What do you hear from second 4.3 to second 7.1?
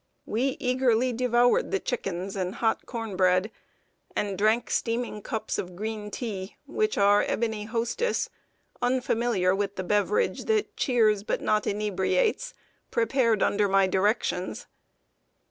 drank steaming cups of green tea, which